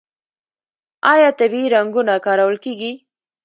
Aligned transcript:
آیا 1.13 1.29
طبیعي 1.39 1.67
رنګونه 1.75 2.13
کارول 2.25 2.55
کیږي؟ 2.63 2.91